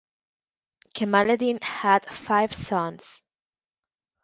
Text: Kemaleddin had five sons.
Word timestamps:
Kemaleddin 0.95 1.61
had 1.61 2.11
five 2.11 2.55
sons. 2.55 3.21